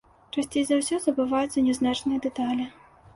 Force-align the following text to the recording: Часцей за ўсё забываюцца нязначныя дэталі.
Часцей 0.35 0.63
за 0.69 0.79
ўсё 0.79 0.97
забываюцца 1.03 1.63
нязначныя 1.67 2.23
дэталі. 2.25 2.67